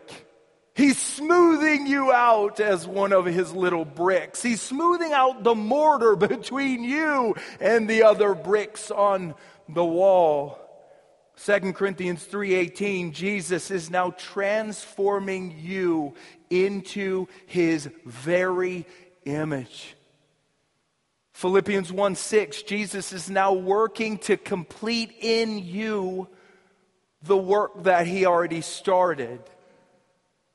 [0.75, 4.41] He's smoothing you out as one of his little bricks.
[4.41, 9.35] He's smoothing out the mortar between you and the other bricks on
[9.67, 10.57] the wall.
[11.45, 16.13] 2 Corinthians 3:18 Jesus is now transforming you
[16.49, 18.85] into his very
[19.25, 19.95] image.
[21.39, 26.27] Philippians 1 6, Jesus is now working to complete in you
[27.21, 29.39] the work that he already started.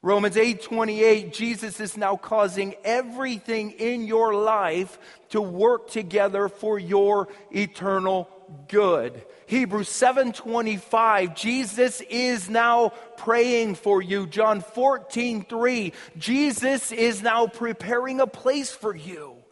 [0.03, 4.99] Romans 8 28, Jesus is now causing everything in your life
[5.31, 8.29] to work together for your eternal
[8.69, 9.25] good.
[9.47, 14.27] Hebrews 7:25 Jesus is now praying for you.
[14.27, 19.44] John 14:3 Jesus is now preparing a place for you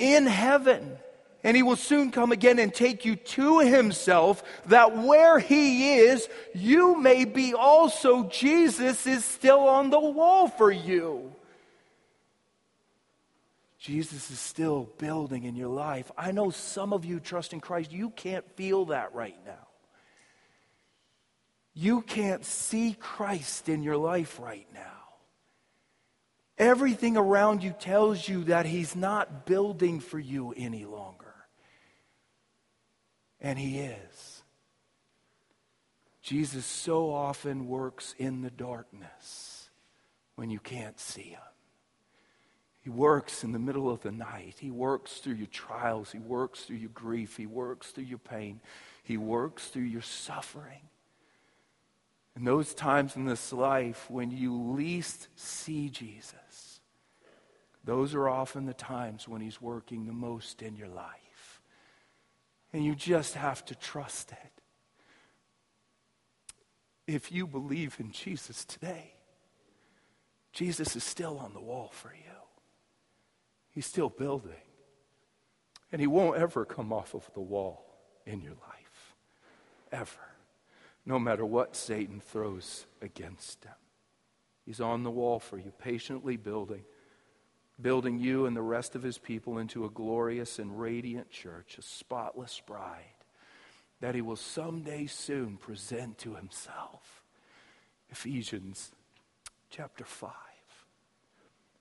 [0.00, 0.98] in heaven.
[1.42, 6.28] And he will soon come again and take you to himself, that where he is,
[6.54, 8.24] you may be also.
[8.24, 11.32] Jesus is still on the wall for you.
[13.78, 16.10] Jesus is still building in your life.
[16.18, 19.66] I know some of you trust in Christ, you can't feel that right now.
[21.72, 24.99] You can't see Christ in your life right now.
[26.60, 31.34] Everything around you tells you that He's not building for you any longer.
[33.40, 34.42] And He is.
[36.22, 39.70] Jesus so often works in the darkness
[40.34, 41.40] when you can't see Him.
[42.82, 44.56] He works in the middle of the night.
[44.58, 46.12] He works through your trials.
[46.12, 47.38] He works through your grief.
[47.38, 48.60] He works through your pain.
[49.02, 50.82] He works through your suffering.
[52.36, 56.34] In those times in this life when you least see Jesus,
[57.84, 61.60] those are often the times when He's working the most in your life.
[62.72, 64.62] And you just have to trust it.
[67.06, 69.14] If you believe in Jesus today,
[70.52, 72.30] Jesus is still on the wall for you.
[73.70, 74.52] He's still building.
[75.90, 77.84] And He won't ever come off of the wall
[78.26, 79.14] in your life.
[79.90, 80.20] Ever.
[81.06, 83.72] No matter what Satan throws against him.
[84.64, 86.84] He's on the wall for you, patiently building
[87.82, 91.82] building you and the rest of his people into a glorious and radiant church, a
[91.82, 93.14] spotless bride
[94.00, 97.22] that he will someday soon present to himself.
[98.10, 98.92] Ephesians
[99.70, 100.30] chapter 5.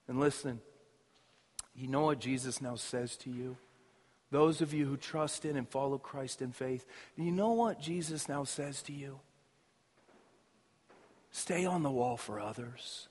[0.07, 0.59] And listen,
[1.75, 3.57] you know what Jesus now says to you?
[4.31, 6.85] Those of you who trust in and follow Christ in faith,
[7.15, 9.19] you know what Jesus now says to you?
[11.31, 13.08] Stay on the wall for others.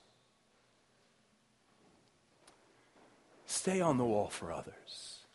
[3.49, 5.25] Stay on the wall for others,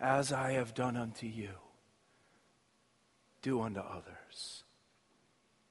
[0.00, 1.50] as I have done unto you.
[3.42, 4.64] Do unto others.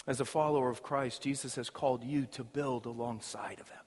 [0.06, 3.82] As a follower of Christ, Jesus has called you to build alongside of him,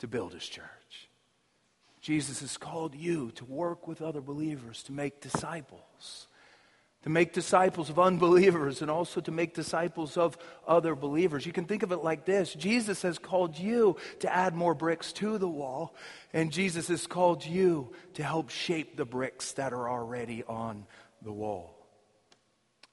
[0.00, 1.08] to build his church.
[2.02, 6.27] Jesus has called you to work with other believers, to make disciples
[7.02, 10.36] to make disciples of unbelievers and also to make disciples of
[10.66, 11.46] other believers.
[11.46, 15.12] You can think of it like this Jesus has called you to add more bricks
[15.14, 15.94] to the wall,
[16.32, 20.86] and Jesus has called you to help shape the bricks that are already on
[21.22, 21.74] the wall.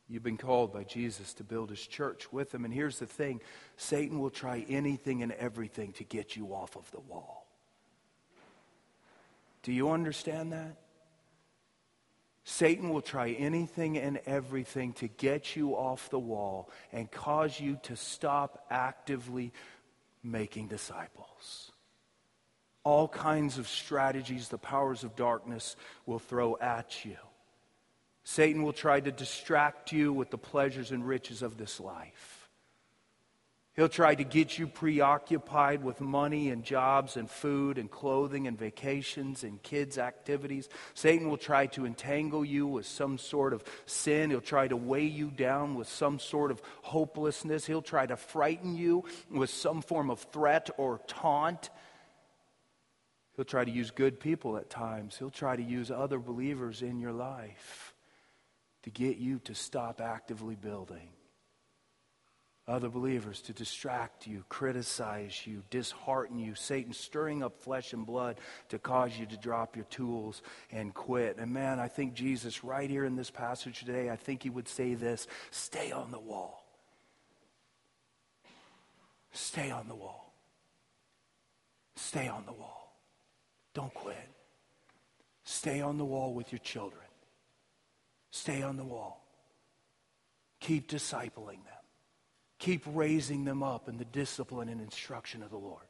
[0.07, 2.63] You've been called by Jesus to build his church with him.
[2.63, 3.41] And here's the thing
[3.77, 7.47] Satan will try anything and everything to get you off of the wall.
[9.63, 10.77] Do you understand that?
[12.47, 17.79] Satan will try anything and everything to get you off the wall and cause you
[17.83, 19.51] to stop actively
[20.23, 21.71] making disciples.
[22.83, 25.75] All kinds of strategies the powers of darkness
[26.05, 27.17] will throw at you.
[28.23, 32.34] Satan will try to distract you with the pleasures and riches of this life.
[33.75, 38.57] He'll try to get you preoccupied with money and jobs and food and clothing and
[38.57, 40.69] vacations and kids' activities.
[40.93, 44.29] Satan will try to entangle you with some sort of sin.
[44.29, 47.65] He'll try to weigh you down with some sort of hopelessness.
[47.65, 51.69] He'll try to frighten you with some form of threat or taunt.
[53.35, 55.17] He'll try to use good people at times.
[55.17, 57.93] He'll try to use other believers in your life
[58.83, 61.09] to get you to stop actively building
[62.67, 68.37] other believers to distract you, criticize you, dishearten you, Satan stirring up flesh and blood
[68.69, 70.41] to cause you to drop your tools
[70.71, 71.37] and quit.
[71.37, 74.67] And man, I think Jesus, right here in this passage today, I think he would
[74.67, 76.65] say this stay on the wall.
[79.31, 80.33] Stay on the wall.
[81.95, 82.97] Stay on the wall.
[83.73, 84.29] Don't quit.
[85.43, 87.01] Stay on the wall with your children.
[88.31, 89.23] Stay on the wall.
[90.59, 91.74] Keep discipling them.
[92.65, 95.85] Keep raising them up in the discipline and instruction of the Lord.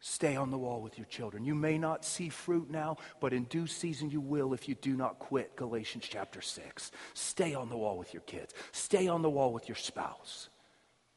[0.00, 1.44] Stay on the wall with your children.
[1.44, 4.96] You may not see fruit now, but in due season you will if you do
[4.96, 5.54] not quit.
[5.54, 6.90] Galatians chapter 6.
[7.14, 8.52] Stay on the wall with your kids.
[8.72, 10.48] Stay on the wall with your spouse.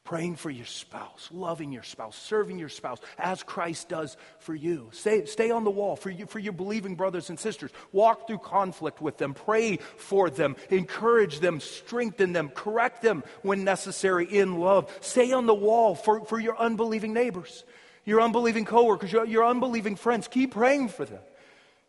[0.04, 4.90] Praying for your spouse, loving your spouse, serving your spouse as Christ does for you.
[4.92, 7.70] Stay, stay on the wall for, you, for your believing brothers and sisters.
[7.90, 9.32] Walk through conflict with them.
[9.32, 10.56] Pray for them.
[10.68, 11.58] Encourage them.
[11.58, 12.50] Strengthen them.
[12.50, 14.94] Correct them when necessary in love.
[15.00, 17.64] Stay on the wall for, for your unbelieving neighbors
[18.04, 20.28] your unbelieving coworkers, your, your unbelieving friends.
[20.28, 21.20] Keep praying for them.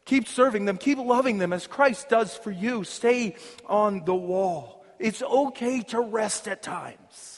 [0.05, 0.77] Keep serving them.
[0.77, 2.83] Keep loving them as Christ does for you.
[2.83, 3.35] Stay
[3.65, 4.85] on the wall.
[4.99, 7.34] It's okay to rest at times.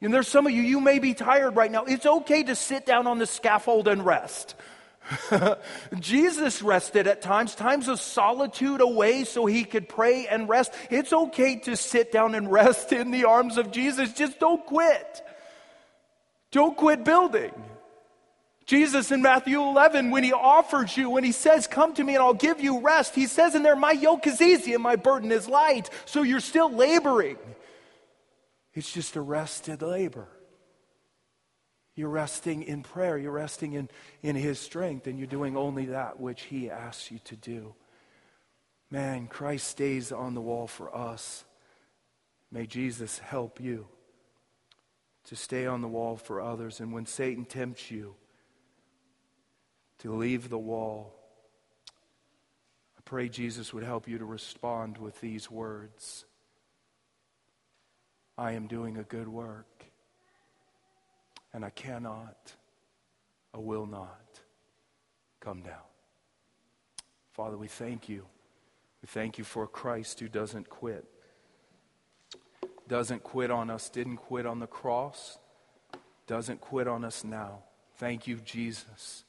[0.00, 1.84] And there's some of you, you may be tired right now.
[1.84, 4.54] It's okay to sit down on the scaffold and rest.
[6.00, 10.72] Jesus rested at times, times of solitude away so he could pray and rest.
[10.90, 14.12] It's okay to sit down and rest in the arms of Jesus.
[14.12, 15.22] Just don't quit.
[16.50, 17.52] Don't quit building.
[18.66, 22.22] Jesus in Matthew 11, when he offers you, when he says, Come to me and
[22.22, 25.30] I'll give you rest, he says in there, My yoke is easy and my burden
[25.30, 25.88] is light.
[26.04, 27.38] So you're still laboring.
[28.76, 30.28] It's just a rested labor.
[31.96, 33.88] You're resting in prayer, you're resting in,
[34.22, 37.74] in his strength, and you're doing only that which he asks you to do.
[38.90, 41.44] Man, Christ stays on the wall for us.
[42.52, 43.88] May Jesus help you
[45.24, 46.78] to stay on the wall for others.
[46.78, 48.14] And when Satan tempts you,
[49.98, 51.14] to leave the wall.
[52.98, 56.26] I pray Jesus would help you to respond with these words
[58.38, 59.84] I am doing a good work,
[61.52, 62.54] and I cannot,
[63.54, 64.40] I will not
[65.40, 65.74] come down.
[67.32, 68.26] Father, we thank you.
[69.02, 71.04] We thank you for Christ who doesn't quit.
[72.88, 75.38] Doesn't quit on us, didn't quit on the cross,
[76.26, 77.60] doesn't quit on us now.
[77.96, 79.24] Thank you, Jesus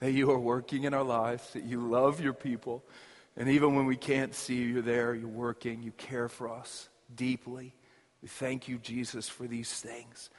[0.00, 2.84] that you are working in our lives, that you love your people.
[3.36, 6.90] And even when we can't see you, you're there, you're working, you care for us
[7.14, 7.74] deeply.
[8.24, 10.30] We thank you, Jesus, for these things.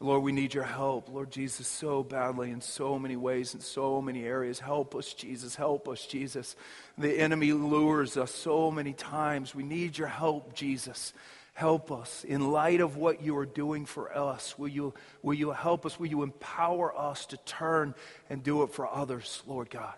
[0.00, 1.10] Lord, we need your help.
[1.10, 4.60] Lord Jesus, so badly in so many ways, in so many areas.
[4.60, 5.54] Help us, Jesus.
[5.54, 6.56] Help us, Jesus.
[6.96, 9.54] The enemy lures us so many times.
[9.54, 11.12] We need your help, Jesus.
[11.52, 14.58] Help us in light of what you are doing for us.
[14.58, 16.00] Will you, will you help us?
[16.00, 17.94] Will you empower us to turn
[18.30, 19.92] and do it for others, Lord God?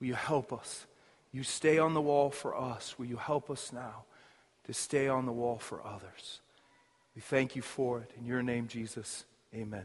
[0.00, 0.86] Will you help us?
[1.30, 2.98] You stay on the wall for us.
[2.98, 4.04] Will you help us now
[4.64, 6.40] to stay on the wall for others?
[7.14, 8.10] We thank you for it.
[8.18, 9.84] In your name, Jesus, amen.